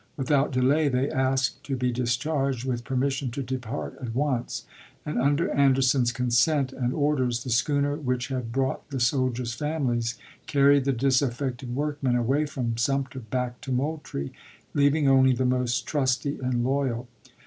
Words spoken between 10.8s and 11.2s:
the dis